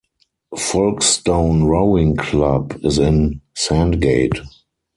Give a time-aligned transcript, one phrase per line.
[0.57, 4.39] Folkestone Rowing Club is in Sandgate.